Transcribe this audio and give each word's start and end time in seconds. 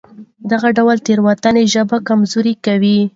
دغه 0.51 0.69
ډول 0.77 0.97
تېروتنې 1.05 1.63
ژبه 1.73 1.97
کمزورې 2.07 2.53
کوي. 2.65 2.99